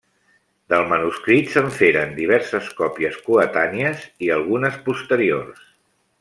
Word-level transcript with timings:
Del 0.73 0.85
manuscrit 0.93 1.51
se'n 1.55 1.69
feren 1.75 2.15
diverses 2.21 2.71
còpies 2.81 3.21
coetànies 3.29 4.07
i 4.29 4.33
algunes 4.39 4.81
posteriors. 4.89 5.63